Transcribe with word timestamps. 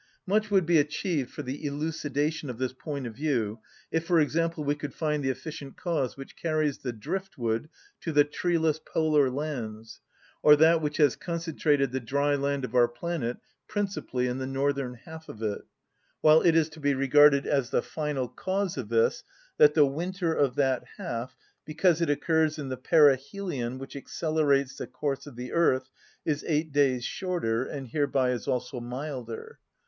Much 0.25 0.49
would 0.49 0.65
be 0.65 0.79
achieved 0.79 1.29
for 1.29 1.43
the 1.43 1.63
elucidation 1.63 2.49
of 2.49 2.57
this 2.57 2.73
point 2.73 3.05
of 3.05 3.13
view, 3.13 3.59
if, 3.91 4.03
for 4.03 4.19
example, 4.19 4.63
we 4.63 4.73
could 4.73 4.95
find 4.95 5.23
the 5.23 5.29
efficient 5.29 5.77
cause 5.77 6.17
which 6.17 6.35
carries 6.35 6.79
the 6.79 6.91
driftwood 6.91 7.69
to 7.99 8.11
the 8.11 8.23
treeless 8.23 8.79
polar 8.79 9.29
lands, 9.29 9.99
or 10.41 10.55
that 10.55 10.81
which 10.81 10.97
has 10.97 11.15
concentrated 11.15 11.91
the 11.91 11.99
dry 11.99 12.33
land 12.33 12.65
of 12.65 12.73
our 12.73 12.87
planet 12.87 13.37
principally 13.67 14.25
in 14.25 14.39
the 14.39 14.47
northern 14.47 14.95
half 14.95 15.29
of 15.29 15.43
it; 15.43 15.61
while 16.21 16.41
it 16.41 16.55
is 16.55 16.67
to 16.67 16.79
be 16.79 16.95
regarded 16.95 17.45
as 17.45 17.69
the 17.69 17.83
final 17.83 18.27
cause 18.27 18.77
of 18.77 18.89
this 18.89 19.23
that 19.59 19.75
the 19.75 19.85
winter 19.85 20.33
of 20.33 20.55
that 20.55 20.83
half, 20.97 21.35
because 21.63 22.01
it 22.01 22.09
occurs 22.09 22.57
in 22.57 22.69
the 22.69 22.75
perihelion 22.75 23.77
which 23.77 23.95
accelerates 23.95 24.77
the 24.77 24.87
course 24.87 25.27
of 25.27 25.35
the 25.35 25.51
earth, 25.51 25.91
is 26.25 26.43
eight 26.47 26.71
days 26.71 27.05
shorter, 27.05 27.63
and 27.65 27.89
hereby 27.89 28.31
is 28.31 28.47
also 28.47 28.79
milder. 28.79 29.59